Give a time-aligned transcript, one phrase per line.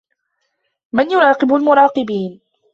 [0.93, 2.39] من يراقب المراقبين؟